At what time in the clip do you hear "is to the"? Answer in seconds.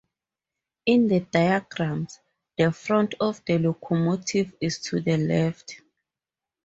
4.59-5.15